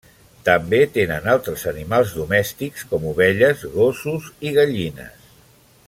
[0.45, 5.31] També tenen altres animals domèstics com ovelles, gossos i gallines.